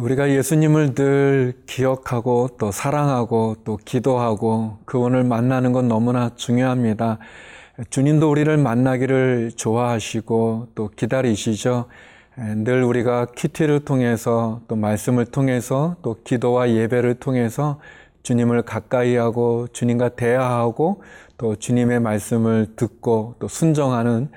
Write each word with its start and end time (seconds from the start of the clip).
우리가 0.00 0.30
예수님을 0.30 0.94
늘 0.94 1.52
기억하고 1.66 2.48
또 2.58 2.70
사랑하고 2.72 3.56
또 3.64 3.76
기도하고 3.84 4.78
그분을 4.86 5.24
만나는 5.24 5.72
건 5.72 5.88
너무나 5.88 6.30
중요합니다. 6.36 7.18
주님도 7.90 8.30
우리를 8.30 8.56
만나기를 8.56 9.52
좋아하시고 9.56 10.68
또 10.74 10.88
기다리시죠. 10.88 11.84
늘 12.56 12.82
우리가 12.82 13.26
큐티를 13.36 13.84
통해서 13.84 14.62
또 14.68 14.76
말씀을 14.76 15.26
통해서 15.26 15.96
또 16.00 16.16
기도와 16.24 16.70
예배를 16.70 17.16
통해서 17.16 17.78
주님을 18.22 18.62
가까이 18.62 19.16
하고 19.16 19.66
주님과 19.70 20.10
대화하고 20.10 21.02
또 21.36 21.56
주님의 21.56 22.00
말씀을 22.00 22.68
듣고 22.74 23.34
또 23.38 23.48
순정하는 23.48 24.30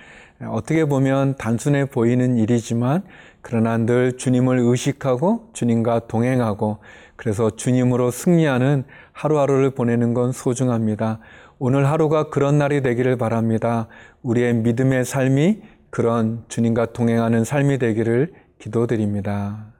어떻게 0.47 0.83
보면 0.85 1.35
단순해 1.37 1.85
보이는 1.85 2.37
일이지만 2.37 3.03
그러나 3.43 3.77
늘 3.77 4.17
주님을 4.17 4.57
의식하고 4.57 5.49
주님과 5.51 6.07
동행하고 6.07 6.77
그래서 7.17 7.49
주님으로 7.51 8.09
승리하는 8.09 8.85
하루하루를 9.11 9.71
보내는 9.71 10.13
건 10.13 10.31
소중합니다. 10.31 11.19
오늘 11.59 11.85
하루가 11.85 12.29
그런 12.29 12.57
날이 12.57 12.81
되기를 12.81 13.17
바랍니다. 13.17 13.87
우리의 14.21 14.55
믿음의 14.55 15.03
삶이 15.03 15.61
그런 15.89 16.45
주님과 16.47 16.93
동행하는 16.93 17.43
삶이 17.43 17.79
되기를 17.79 18.33
기도드립니다. 18.59 19.73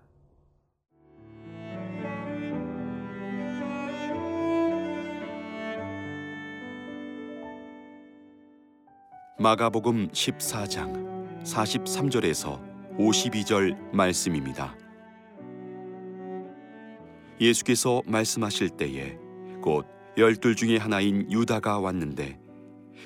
마가복음 9.39 10.09
14장 10.09 11.43
43절에서 11.43 12.72
52절 12.97 13.91
말씀입니다. 13.91 14.75
예수께서 17.41 18.03
말씀하실 18.05 18.69
때에 18.71 19.17
곧 19.61 19.87
열둘 20.17 20.55
중에 20.55 20.77
하나인 20.77 21.29
유다가 21.31 21.79
왔는데 21.79 22.39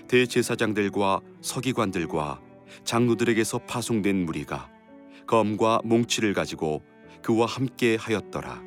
대제사장들과 0.09 1.21
서기관들과 1.41 2.41
장로들에게서 2.83 3.59
파송된 3.59 4.25
무리가 4.25 4.69
검과 5.25 5.81
몽치를 5.85 6.33
가지고 6.33 6.83
그와 7.21 7.45
함께 7.45 7.95
하였더라. 7.95 8.61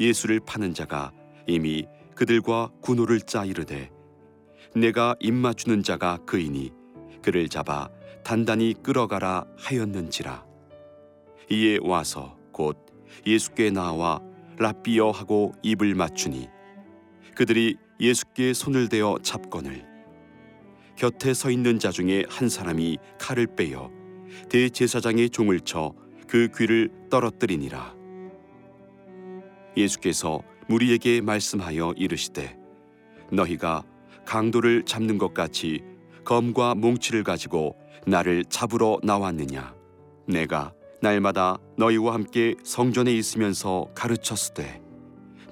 예수를 0.00 0.40
파는 0.40 0.72
자가 0.72 1.12
이미 1.46 1.86
그들과 2.14 2.70
군호를 2.80 3.20
짜 3.20 3.44
이르되 3.44 3.90
내가 4.74 5.16
입 5.20 5.34
맞추는 5.34 5.82
자가 5.82 6.18
그이니 6.24 6.72
그를 7.22 7.48
잡아 7.48 7.90
단단히 8.24 8.74
끌어가라 8.82 9.44
하였는지라. 9.56 10.44
이에 11.50 11.78
와서 11.82 12.36
곧 12.52 12.78
예수께 13.26 13.70
나와 13.70 14.20
라비어 14.58 15.10
하고 15.10 15.52
입을 15.62 15.94
맞추니 15.94 16.48
그들이 17.34 17.76
예수께 18.00 18.52
손을 18.52 18.88
대어 18.88 19.18
잡거늘 19.22 19.84
곁에 20.96 21.34
서 21.34 21.50
있는 21.50 21.78
자 21.78 21.90
중에 21.90 22.24
한 22.28 22.48
사람이 22.48 22.98
칼을 23.18 23.48
빼어 23.56 23.90
대제사장의 24.48 25.30
종을 25.30 25.60
쳐 25.60 26.02
그 26.32 26.48
귀를 26.56 26.88
떨어뜨리니라. 27.10 27.94
예수께서 29.76 30.40
무리에게 30.66 31.20
말씀하여 31.20 31.92
이르시되 31.94 32.56
너희가 33.30 33.82
강도를 34.24 34.84
잡는 34.84 35.18
것 35.18 35.34
같이 35.34 35.82
검과 36.24 36.74
몽치를 36.74 37.24
가지고 37.24 37.76
나를 38.06 38.44
잡으러 38.44 38.98
나왔느냐? 39.02 39.74
내가 40.26 40.72
날마다 41.00 41.58
너희와 41.76 42.14
함께 42.14 42.54
성전에 42.62 43.12
있으면서 43.12 43.86
가르쳤으되 43.94 44.80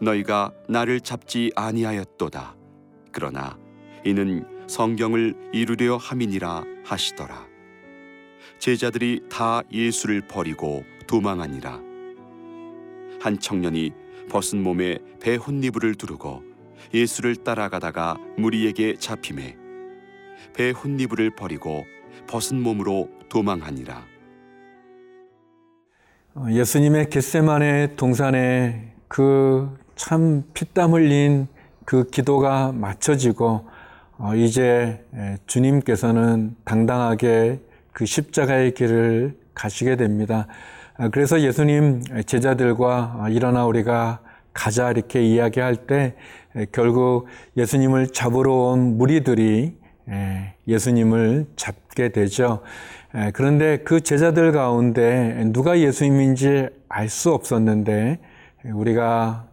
너희가 0.01 0.53
나를 0.69 1.01
잡지 1.01 1.51
아니하였도다. 1.57 2.57
그러나 3.13 3.59
이는 4.05 4.47
성경을 4.69 5.51
이루려 5.53 5.97
함이니라 5.97 6.65
하시더라. 6.85 7.47
제자들이 8.59 9.23
다 9.29 9.63
예수를 9.73 10.27
버리고 10.29 10.85
도망하니라. 11.07 11.81
한 13.21 13.39
청년이 13.39 13.91
벗은 14.31 14.63
몸에 14.63 14.99
배 15.21 15.35
혼니부를 15.35 15.97
두르고 15.97 16.45
예수를 16.95 17.37
따라가다가 17.37 18.17
무리에게 18.39 18.95
잡힘에 18.95 19.57
배 20.55 20.71
혼니부를 20.71 21.35
버리고 21.35 21.85
벗은 22.27 22.63
몸으로 22.63 23.09
도망하니라. 23.29 24.05
어, 26.35 26.47
예수님의 26.51 27.11
겟세만의 27.11 27.97
동산에 27.97 28.93
그 29.09 29.81
참 30.01 30.45
피땀 30.55 30.95
흘린 30.95 31.47
그 31.85 32.05
기도가 32.05 32.73
맞춰지고 32.73 33.67
어, 34.17 34.35
이제 34.35 35.05
주님께서는 35.47 36.57
당당하게 36.65 37.61
그 37.93 38.07
십자가의 38.07 38.73
길을 38.73 39.37
가시게 39.53 39.97
됩니다. 39.97 40.47
아, 40.97 41.11
그래서 41.11 41.43
예수님 41.43 42.03
제자들과 42.25 43.19
아, 43.21 43.29
일어나 43.29 43.67
우리가 43.67 44.21
가자 44.55 44.91
이렇게 44.91 45.23
이야기할 45.23 45.87
때 45.87 46.17
결국 46.73 47.27
예수님을 47.59 48.15
잡으러 48.15 48.55
온 48.55 48.97
무리들이 48.97 49.77
예수님을 50.67 51.47
잡게 51.57 52.11
되죠. 52.11 52.61
그런데 53.33 53.79
그 53.79 54.01
제자들 54.01 54.53
가운데 54.53 55.43
누가 55.53 55.79
예수님인지 55.79 56.69
알 56.89 57.09
수 57.09 57.33
없었는데 57.33 58.19
우리가 58.73 59.47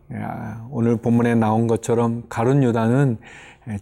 오늘 0.69 0.97
본문에 0.97 1.35
나온 1.35 1.67
것처럼 1.67 2.23
가룟 2.29 2.63
유다는 2.63 3.17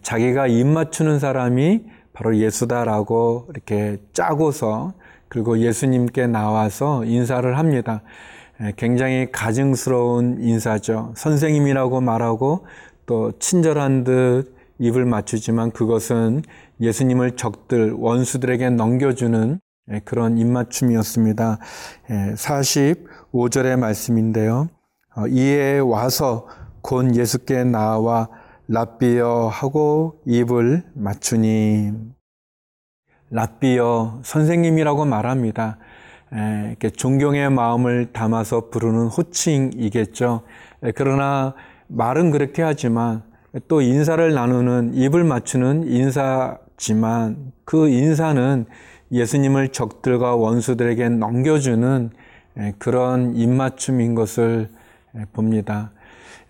자기가 0.02 0.48
입 0.48 0.66
맞추는 0.66 1.20
사람이 1.20 1.84
바로 2.14 2.38
예수다라고 2.38 3.48
이렇게 3.50 3.98
짜고서 4.14 4.94
그리고 5.28 5.60
예수님께 5.60 6.28
나와서 6.28 7.04
인사를 7.04 7.58
합니다. 7.58 8.02
굉장히 8.78 9.28
가증스러운 9.32 10.38
인사죠. 10.40 11.12
선생님이라고 11.16 12.00
말하고 12.00 12.66
또 13.06 13.34
친절한 13.38 14.06
듯 14.06 14.55
입을 14.80 15.06
맞추지만 15.06 15.72
그것은 15.72 16.44
예수님을 16.82 17.36
적들, 17.38 17.94
원수들에게 17.94 18.72
넘겨주는 18.72 19.60
예, 19.92 20.00
그런 20.04 20.38
입맞춤이었습니다. 20.38 21.60
45절의 22.08 23.72
예, 23.72 23.76
말씀인데요. 23.76 24.70
어, 25.16 25.28
이에 25.28 25.80
와서 25.80 26.48
곧 26.82 27.16
예수께 27.16 27.64
나와 27.64 28.30
랍비어 28.68 29.48
하고 29.48 30.22
입을 30.26 30.84
맞추니 30.96 31.92
랍비어 33.30 34.22
선생님이라고 34.24 35.06
말합니다. 35.06 35.78
예, 36.34 36.76
존경의 36.90 37.52
마음을 37.52 38.12
담아서 38.12 38.70
부르는 38.70 39.08
호칭이겠죠. 39.08 40.42
그러나 40.96 41.54
말은 41.88 42.32
그렇게 42.32 42.64
하지만 42.64 43.24
또 43.68 43.82
인사를 43.82 44.34
나누는 44.34 44.96
입을 44.96 45.24
맞추는 45.24 45.88
인사지만 45.88 47.54
그 47.64 47.88
인사는 47.88 48.66
예수님을 49.12 49.70
적들과 49.70 50.36
원수들에게 50.36 51.10
넘겨주는 51.10 52.10
그런 52.78 53.36
입맞춤인 53.36 54.16
것을 54.16 54.70
봅니다. 55.32 55.92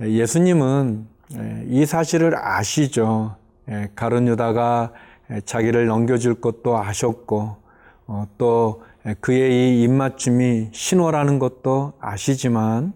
예수님은 0.01 1.07
이 1.67 1.85
사실을 1.85 2.35
아시죠. 2.35 3.35
가룟 3.95 4.27
유다가 4.27 4.91
자기를 5.45 5.85
넘겨줄 5.87 6.35
것도 6.41 6.77
아셨고 6.77 7.57
어, 8.07 8.27
또 8.37 8.83
그의 9.19 9.79
이 9.79 9.83
입맞춤이 9.83 10.69
신호라는 10.71 11.39
것도 11.39 11.93
아시지만 11.99 12.93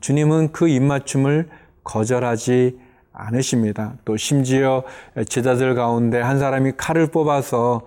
주님은 0.00 0.52
그 0.52 0.68
입맞춤을 0.68 1.48
거절하지 1.82 2.78
않으십니다. 3.12 3.94
또 4.04 4.16
심지어 4.16 4.84
제자들 5.28 5.74
가운데 5.74 6.20
한 6.20 6.38
사람이 6.38 6.72
칼을 6.76 7.08
뽑아서 7.08 7.82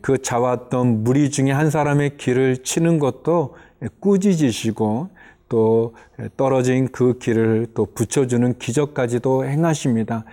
그 0.00 0.20
잡았던 0.20 1.04
무리 1.04 1.30
중에 1.30 1.50
한 1.50 1.70
사람의 1.70 2.16
길을 2.16 2.62
치는 2.64 2.98
것도 2.98 3.56
꾸짖으시고 4.00 5.10
또 5.48 5.94
떨어진 6.36 6.88
그 6.88 7.18
길을 7.18 7.68
또 7.74 7.86
붙여주는 7.86 8.58
기적까지도 8.58 9.46
행하십니다. 9.46 10.24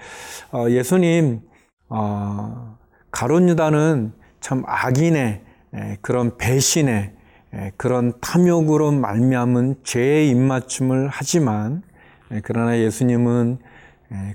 어, 0.51 0.69
예수님 0.69 1.41
어, 1.87 2.77
가론 3.11 3.47
유다는 3.47 4.11
참 4.41 4.63
악인의 4.65 5.41
그런 6.01 6.37
배신의 6.37 7.13
그런 7.77 8.13
탐욕으로 8.19 8.91
말미암은 8.91 9.75
죄의 9.83 10.29
입맞춤을 10.29 11.09
하지만 11.09 11.81
그러나 12.43 12.77
예수님은 12.77 13.59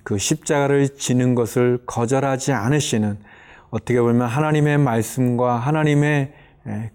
그 0.02 0.18
십자가를 0.18 0.90
지는 0.96 1.34
것을 1.34 1.78
거절하지 1.86 2.52
않으시는 2.52 3.18
어떻게 3.70 4.00
보면 4.00 4.26
하나님의 4.26 4.78
말씀과 4.78 5.56
하나님의 5.56 6.32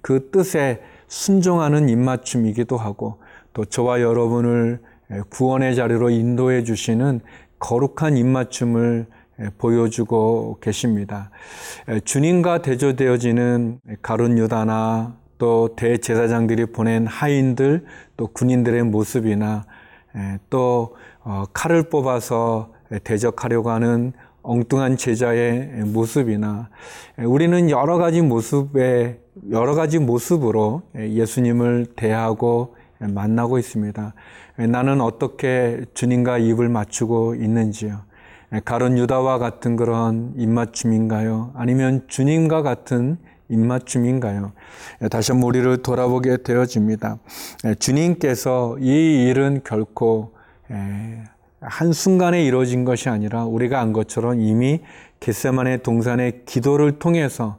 그 0.01 0.29
뜻에 0.31 0.81
순종하는 1.07 1.89
입맞춤이기도 1.89 2.77
하고 2.77 3.19
또 3.53 3.65
저와 3.65 4.01
여러분을 4.01 4.81
구원의 5.29 5.75
자리로 5.75 6.09
인도해 6.09 6.63
주시는 6.63 7.21
거룩한 7.59 8.17
입맞춤을 8.17 9.07
보여주고 9.57 10.57
계십니다. 10.61 11.29
주님과 12.03 12.61
대조되어지는 12.61 13.79
가룟 14.01 14.37
유다나 14.37 15.15
또 15.37 15.75
대제사장들이 15.75 16.67
보낸 16.67 17.07
하인들 17.07 17.85
또 18.17 18.27
군인들의 18.27 18.83
모습이나 18.83 19.65
또 20.49 20.95
어, 20.95 20.95
칼을 21.53 21.89
뽑아서 21.89 22.71
대적하려고 23.03 23.71
하는 23.71 24.13
엉뚱한 24.43 24.97
제자의 24.97 25.83
모습이나 25.85 26.69
우리는 27.17 27.69
여러 27.71 27.97
가지 27.97 28.21
모습에 28.21 29.19
여러 29.49 29.73
가지 29.73 29.99
모습으로 29.99 30.83
예수님을 30.95 31.87
대하고 31.95 32.75
만나고 32.99 33.57
있습니다. 33.57 34.13
나는 34.69 35.01
어떻게 35.01 35.83
주님과 35.93 36.37
입을 36.37 36.69
맞추고 36.69 37.35
있는지요. 37.35 38.01
가론 38.63 38.97
유다와 38.97 39.39
같은 39.39 39.75
그런 39.75 40.33
입맞춤인가요? 40.37 41.51
아니면 41.55 42.05
주님과 42.07 42.61
같은 42.61 43.17
입맞춤인가요? 43.49 44.53
다시 45.09 45.31
한번 45.31 45.49
우리를 45.49 45.81
돌아보게 45.81 46.37
되어집니다. 46.43 47.17
주님께서 47.79 48.77
이 48.79 49.27
일은 49.27 49.61
결코 49.65 50.34
한순간에 51.61 52.43
이루어진 52.43 52.85
것이 52.85 53.09
아니라 53.09 53.45
우리가 53.45 53.79
안 53.79 53.93
것처럼 53.93 54.39
이미 54.41 54.81
겟세만의 55.19 55.83
동산의 55.83 56.43
기도를 56.45 56.99
통해서 56.99 57.57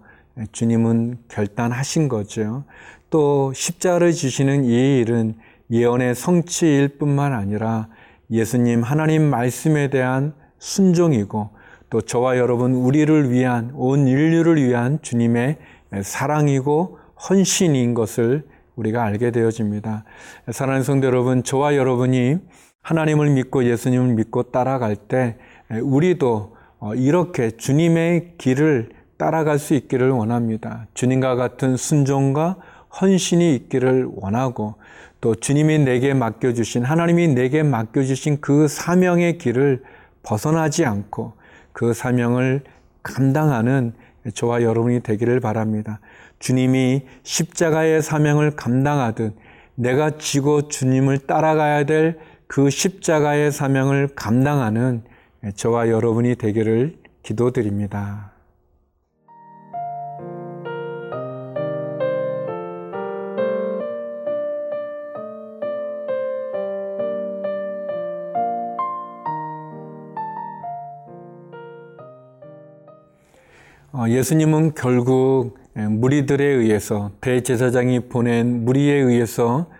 주님은 0.53 1.19
결단하신 1.29 2.09
거죠. 2.09 2.65
또 3.11 3.53
십자를 3.55 4.13
지시는 4.13 4.65
이 4.65 5.01
일은 5.01 5.35
예언의 5.71 6.15
성취일 6.15 6.99
뿐만 6.99 7.33
아니라 7.33 7.89
예수님 8.31 8.83
하나님 8.83 9.23
말씀에 9.23 9.89
대한 9.89 10.35
순종이고 10.59 11.51
또 11.91 12.01
저와 12.01 12.37
여러분 12.39 12.73
우리를 12.73 13.31
위한 13.31 13.71
온 13.75 14.07
인류를 14.07 14.63
위한 14.63 14.99
주님의 15.03 15.59
사랑이고 16.03 16.99
헌신인 17.29 17.95
것을 17.95 18.45
우리가 18.77 19.05
알게 19.05 19.31
되어집니다. 19.31 20.05
사랑하는 20.51 20.85
성도 20.85 21.07
여러분, 21.07 21.43
저와 21.43 21.77
여러분이 21.77 22.39
하나님을 22.87 23.31
믿고 23.31 23.65
예수님을 23.65 24.15
믿고 24.15 24.45
따라갈 24.45 24.95
때 24.95 25.37
우리도 25.83 26.55
어, 26.79 26.95
이렇게 26.95 27.51
주님의 27.51 28.35
길을 28.39 28.91
따라갈 29.17 29.59
수 29.59 29.75
있기를 29.75 30.11
원합니다. 30.11 30.87
주님과 30.95 31.35
같은 31.35 31.77
순종과 31.77 32.59
헌신이 33.01 33.57
있기를 33.57 34.09
원하고 34.15 34.77
또 35.21 35.35
주님이 35.35 35.81
내게 35.81 36.15
맡겨주신 36.15 36.85
하나님이 36.85 37.29
내게 37.29 37.65
맡겨주신 37.65 38.41
그 38.41 38.69
사명의 38.69 39.39
길을 39.39 39.83
벗어나지 40.23 40.85
않고 40.85 41.33
그 41.73 41.93
사명을 41.93 42.63
감당하는 43.03 43.95
저와 44.33 44.63
여러분이 44.63 45.01
되기를 45.01 45.41
바랍니다. 45.41 45.99
주님이 46.39 47.03
십자가의 47.25 48.01
사명을 48.01 48.53
감당하듯 48.53 49.35
내가 49.75 50.19
지고 50.19 50.69
주님을 50.69 51.27
따라가야 51.27 51.85
될 51.85 52.19
그 52.47 52.71
십자가의 52.71 53.51
사명을 53.51 54.09
감당하는 54.15 55.03
저와 55.57 55.89
여러분이 55.89 56.37
되기를 56.37 56.97
기도드립니다. 57.23 58.33
어, 73.93 74.09
예수님은 74.09 74.75
결국 74.75 75.59
무리들에 75.75 76.45
의해서 76.45 77.13
대제사장이 77.21 78.09
보낸 78.09 78.65
무리에 78.65 78.95
의해서 78.95 79.71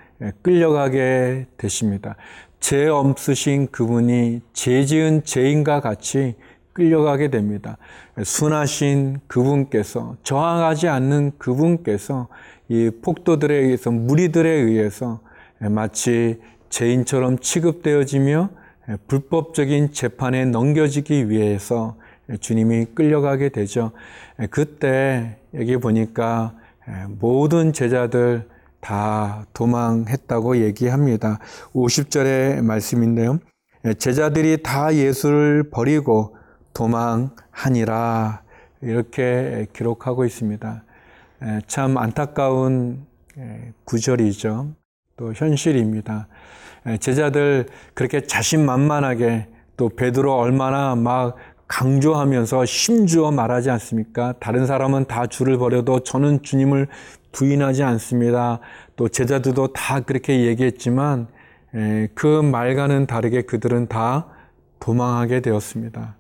끌려가게 0.43 1.47
되십니다. 1.57 2.17
죄 2.61 2.89
없으신 2.89 3.69
그분이 3.71 4.41
죄 4.53 4.85
지은 4.85 5.25
죄인과 5.25 5.81
같이 5.81 6.35
끌려가게 6.73 7.31
됩니다. 7.31 7.79
순하신 8.23 9.21
그분께서 9.29 10.17
저항하지 10.23 10.89
않는 10.89 11.33
그분께서 11.39 12.29
이 12.69 12.91
폭도들에 13.03 13.55
의해서 13.55 13.91
무리들에 13.91 14.51
의해서 14.51 15.21
마치 15.59 16.41
죄인처럼 16.69 17.39
취급되어지며 17.39 18.51
불법적인 19.07 19.93
재판에 19.93 20.45
넘겨지기 20.45 21.31
위해서 21.31 21.97
주님이 22.41 22.87
끌려가게 22.95 23.49
되죠. 23.49 23.93
그때 24.51 25.39
여기 25.55 25.77
보니까 25.79 26.53
모든 27.21 27.73
제자들 27.73 28.47
다 28.81 29.47
도망했다고 29.53 30.59
얘기합니다. 30.59 31.39
50절의 31.75 32.63
말씀인데요. 32.63 33.39
제자들이 33.99 34.63
다 34.63 34.95
예수를 34.95 35.71
버리고 35.71 36.37
도망하니라 36.75 38.43
이렇게 38.83 39.67
기록하고 39.73 40.25
있습니다. 40.25 40.85
참 41.67 41.97
안타까운 41.97 43.07
구절이죠. 43.85 44.75
또 45.17 45.33
현실입니다. 45.33 46.29
제자들 47.01 47.67
그렇게 47.95 48.27
자신만만하게 48.27 49.49
또 49.77 49.89
베드로 49.89 50.35
얼마나 50.35 50.95
막 50.95 51.37
강조하면서 51.69 52.65
심주어 52.65 53.31
말하지 53.31 53.71
않습니까? 53.71 54.35
다른 54.39 54.67
사람은 54.67 55.07
다 55.07 55.27
주를 55.27 55.59
버려도 55.59 56.01
저는 56.01 56.43
주님을 56.43 56.89
부인하지 57.33 57.83
않습니다. 57.83 58.61
또 58.95 59.09
제자들도 59.09 59.73
다 59.73 60.01
그렇게 60.01 60.45
얘기했지만 60.47 61.27
그 62.15 62.27
말과는 62.43 63.07
다르게 63.07 63.43
그들은 63.43 63.89
다 63.89 64.27
도망하게 64.81 65.41
되었습니다. 65.41 66.17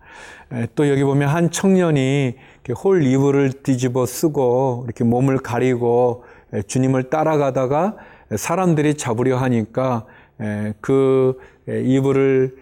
또 0.74 0.88
여기 0.88 1.04
보면 1.04 1.28
한 1.28 1.50
청년이 1.50 2.36
홀 2.82 3.04
이불을 3.04 3.62
뒤집어 3.62 4.04
쓰고 4.04 4.82
이렇게 4.86 5.04
몸을 5.04 5.38
가리고 5.38 6.24
주님을 6.66 7.04
따라가다가 7.04 7.96
사람들이 8.34 8.94
잡으려 8.94 9.36
하니까 9.38 10.06
그 10.80 11.38
이불을 11.68 12.56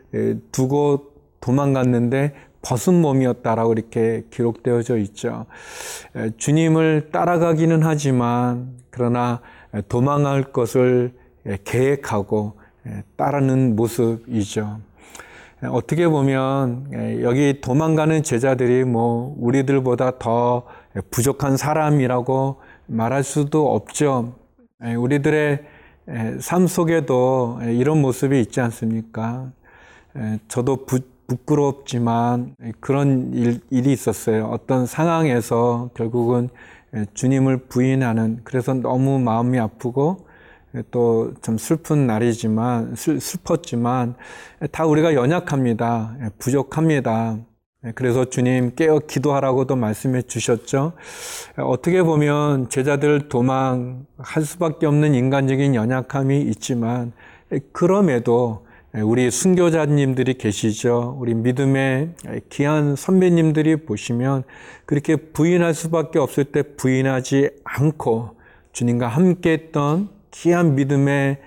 두고 0.53 1.15
도망갔는데 1.41 2.35
벗은 2.65 3.01
몸이었다라고 3.01 3.73
이렇게 3.73 4.25
기록되어져 4.31 4.97
있죠. 4.99 5.47
주님을 6.39 7.11
따라가기는 7.13 7.83
하지만 7.83 8.77
그러나 8.91 9.41
도망할 9.89 10.45
것을 10.45 11.13
계획하고 11.65 12.55
따르는 13.17 13.77
모습이죠. 13.77 14.81
어떻게 15.71 16.09
보면 16.09 17.21
여기 17.23 17.61
도망가는 17.61 18.23
제자들이 18.23 18.85
뭐 18.85 19.35
우리들보다 19.39 20.19
더 20.19 20.65
부족한 21.11 21.57
사람이라고 21.57 22.61
말할 22.87 23.23
수도 23.25 23.75
없죠. 23.75 24.35
우리들의 24.81 25.61
삶 26.41 26.67
속에도 26.67 27.59
이런 27.63 28.03
모습이 28.03 28.39
있지 28.41 28.61
않습니까? 28.61 29.51
저도 30.49 30.85
부, 30.85 31.01
부끄럽지만 31.27 32.55
그런 32.81 33.33
일, 33.33 33.61
일이 33.71 33.93
있었어요. 33.93 34.47
어떤 34.47 34.87
상황에서 34.87 35.91
결국은 35.95 36.49
주님을 37.15 37.67
부인하는 37.69 38.41
그래서 38.45 38.75
너무 38.75 39.19
마음이 39.19 39.59
아프고 39.59 40.27
또좀 40.91 41.59
슬픈 41.59 42.07
날이지만 42.07 42.97
슬, 42.97 43.21
슬펐지만 43.21 44.15
다 44.73 44.87
우리가 44.87 45.15
연약합니다. 45.15 46.17
부족합니다. 46.39 47.39
그래서 47.95 48.25
주님 48.25 48.75
깨어 48.75 49.01
기도하라고도 49.01 49.77
말씀해 49.77 50.23
주셨죠. 50.23 50.93
어떻게 51.59 52.03
보면 52.03 52.71
제자들 52.71 53.29
도망할 53.29 54.43
수밖에 54.43 54.87
없는 54.87 55.15
인간적인 55.15 55.75
연약함이 55.75 56.43
있지만 56.43 57.13
그럼에도 57.73 58.67
우리 59.03 59.29
순교자님들이 59.29 60.35
계시죠. 60.35 61.17
우리 61.19 61.35
믿음의 61.35 62.11
귀한 62.49 62.95
선배님들이 62.95 63.85
보시면 63.87 64.45
그렇게 64.87 65.17
부인할 65.17 65.75
수밖에 65.75 66.21
없을 66.21 66.45
때 66.45 66.63
부인하지 66.63 67.51
않고 67.65 68.37
주님과 68.73 69.09
함께 69.09 69.51
했던 69.51 70.11
귀한 70.31 70.77
믿음의 70.77 71.39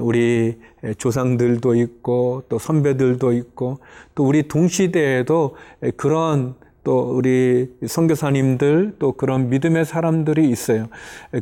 우리 0.00 0.58
조상들도 0.98 1.76
있고 1.76 2.42
또 2.48 2.58
선배들도 2.58 3.34
있고 3.34 3.78
또 4.16 4.26
우리 4.26 4.48
동시대에도 4.48 5.54
그런 5.96 6.56
또 6.82 7.14
우리 7.14 7.70
선교사님들 7.86 8.96
또 8.98 9.12
그런 9.12 9.48
믿음의 9.48 9.84
사람들이 9.84 10.48
있어요. 10.50 10.88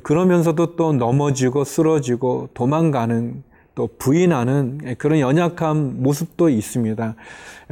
그러면서도 0.02 0.76
또 0.76 0.92
넘어지고 0.92 1.64
쓰러지고 1.64 2.50
도망가는 2.52 3.47
또 3.78 3.88
부인하는 3.96 4.96
그런 4.98 5.20
연약한 5.20 6.02
모습도 6.02 6.48
있습니다. 6.48 7.14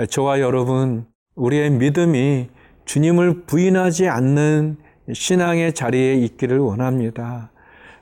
저와 0.09 0.39
여러분, 0.39 1.05
우리의 1.35 1.71
믿음이 1.71 2.47
주님을 2.85 3.43
부인하지 3.47 4.07
않는 4.07 4.77
신앙의 5.13 5.73
자리에 5.73 6.15
있기를 6.15 6.61
원합니다. 6.61 7.51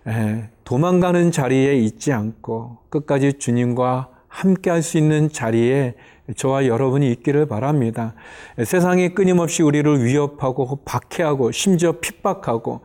예, 0.07 0.51
도망가는 0.65 1.31
자리에 1.31 1.77
있지 1.77 2.13
않고 2.13 2.77
끝까지 2.91 3.39
주님과 3.39 4.11
함께 4.29 4.69
할 4.69 4.83
수 4.83 4.99
있는 4.99 5.31
자리에 5.31 5.95
저와 6.37 6.67
여러분이 6.67 7.11
있기를 7.13 7.47
바랍니다. 7.47 8.15
세상이 8.63 9.15
끊임없이 9.15 9.63
우리를 9.63 10.05
위협하고 10.05 10.81
박해하고 10.85 11.53
심지어 11.53 11.93
핍박하고 12.01 12.81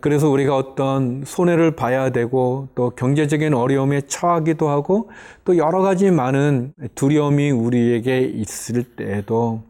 그래서 0.00 0.28
우리가 0.28 0.56
어떤 0.56 1.22
손해를 1.24 1.70
봐야 1.70 2.10
되고 2.10 2.68
또 2.74 2.90
경제적인 2.90 3.54
어려움에 3.54 4.02
처하기도 4.02 4.68
하고 4.68 5.10
또 5.44 5.56
여러 5.56 5.80
가지 5.80 6.10
많은 6.10 6.74
두려움이 6.94 7.50
우리에게 7.50 8.20
있을 8.20 8.82
때에도 8.82 9.62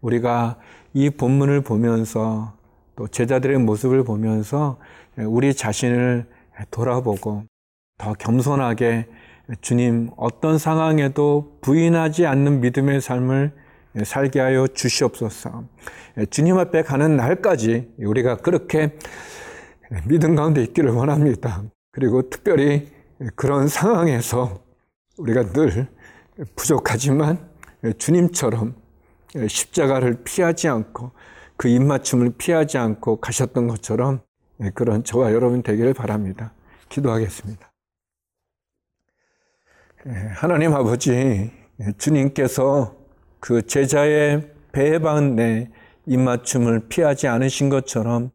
우리가 0.00 0.56
이 0.92 1.10
본문을 1.10 1.60
보면서 1.60 2.52
또 2.96 3.06
제자들의 3.06 3.58
모습을 3.58 4.02
보면서 4.02 4.78
우리 5.16 5.54
자신을 5.54 6.26
돌아보고 6.70 7.44
더 7.98 8.14
겸손하게 8.14 9.06
주님 9.60 10.10
어떤 10.16 10.58
상황에도 10.58 11.58
부인하지 11.60 12.26
않는 12.26 12.60
믿음의 12.60 13.00
삶을 13.00 13.52
살게 14.04 14.40
하여 14.40 14.66
주시옵소서. 14.68 15.64
주님 16.30 16.58
앞에 16.58 16.82
가는 16.82 17.16
날까지 17.16 17.94
우리가 17.98 18.36
그렇게 18.36 18.96
믿음 20.06 20.36
가운데 20.36 20.62
있기를 20.62 20.90
원합니다. 20.92 21.64
그리고 21.92 22.28
특별히 22.30 22.88
그런 23.34 23.66
상황에서 23.66 24.62
우리가 25.18 25.52
늘 25.52 25.88
부족하지만 26.54 27.48
주님처럼 27.98 28.74
십자가를 29.48 30.22
피하지 30.24 30.68
않고 30.68 31.10
그 31.56 31.68
입맞춤을 31.68 32.34
피하지 32.38 32.78
않고 32.78 33.16
가셨던 33.16 33.66
것처럼 33.66 34.20
그런 34.74 35.02
저와 35.02 35.32
여러분 35.32 35.62
되기를 35.62 35.94
바랍니다. 35.94 36.52
기도하겠습니다. 36.88 37.69
예, 40.06 40.12
하나님 40.32 40.74
아버지, 40.74 41.10
예, 41.10 41.92
주님께서 41.98 42.96
그 43.38 43.66
제자의 43.66 44.50
박내 44.72 45.68
입맞춤을 46.06 46.88
피하지 46.88 47.28
않으신 47.28 47.68
것처럼 47.68 48.30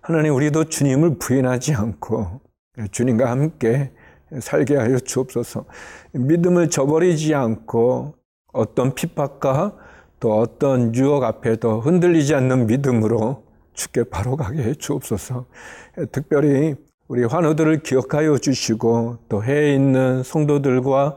하나님 0.00 0.34
우리도 0.34 0.64
주님을 0.64 1.18
부인하지 1.18 1.74
않고 1.74 2.40
예, 2.78 2.86
주님과 2.90 3.30
함께 3.30 3.92
살게 4.40 4.76
하여 4.76 4.98
주옵소서. 4.98 5.66
믿음을 6.12 6.70
저버리지 6.70 7.34
않고 7.34 8.14
어떤 8.54 8.94
핍박과 8.94 9.76
또 10.20 10.38
어떤 10.38 10.94
유혹 10.94 11.24
앞에도 11.24 11.80
흔들리지 11.80 12.34
않는 12.34 12.66
믿음으로 12.66 13.44
주께 13.74 14.04
바로 14.04 14.36
가게 14.36 14.62
해 14.62 14.74
주옵소서. 14.74 15.44
특별히 16.12 16.76
우리 17.10 17.24
환우들을 17.24 17.82
기억하여 17.82 18.38
주시고 18.38 19.18
또 19.28 19.42
해에 19.42 19.74
있는 19.74 20.22
성도들과 20.22 21.16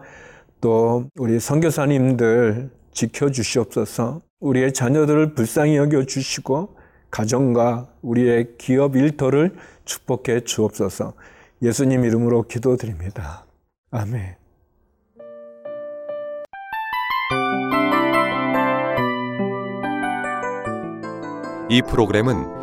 또 0.59 1.05
우리 1.19 1.39
선교사님들 1.39 2.71
지켜 2.91 3.29
주시옵소서. 3.29 4.21
우리의 4.39 4.73
자녀들을 4.73 5.35
불쌍히 5.35 5.77
여겨 5.77 6.05
주시고 6.05 6.77
가정과 7.11 7.89
우리의 8.01 8.57
기업 8.57 8.95
일터를 8.95 9.53
축복해 9.85 10.39
주옵소서. 10.45 11.13
예수님 11.61 12.05
이름으로 12.05 12.47
기도드립니다. 12.47 13.45
아멘. 13.91 14.35
이 21.69 21.81
프로그램은 21.83 22.62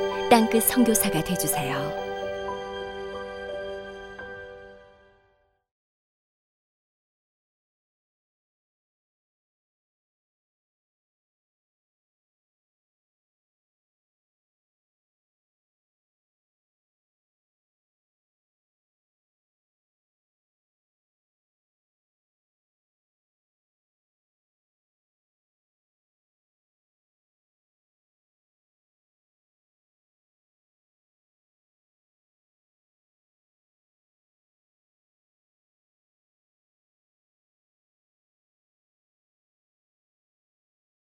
땅끝 0.31 0.63
선교사가 0.63 1.21
되주세요. 1.25 2.10